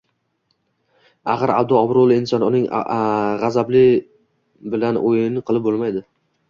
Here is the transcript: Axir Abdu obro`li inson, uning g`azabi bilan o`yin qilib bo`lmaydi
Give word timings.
Axir 1.33 1.51
Abdu 1.57 1.77
obro`li 1.81 2.17
inson, 2.21 2.47
uning 2.47 2.65
g`azabi 3.45 3.85
bilan 4.75 5.01
o`yin 5.07 5.41
qilib 5.51 5.71
bo`lmaydi 5.71 6.09